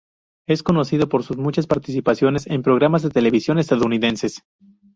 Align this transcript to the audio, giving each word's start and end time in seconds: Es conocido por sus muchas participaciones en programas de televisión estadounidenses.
Es 0.47 0.63
conocido 0.63 1.09
por 1.09 1.21
sus 1.23 1.37
muchas 1.37 1.67
participaciones 1.67 2.47
en 2.47 2.63
programas 2.63 3.03
de 3.03 3.11
televisión 3.11 3.59
estadounidenses. 3.59 4.41